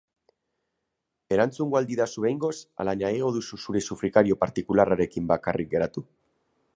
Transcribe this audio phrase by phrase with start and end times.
[1.35, 2.55] Erantzungo al didazu behingoz
[2.85, 6.05] ala nahiago duzu zure sufrikario partikularrarekin bakarrik geratu?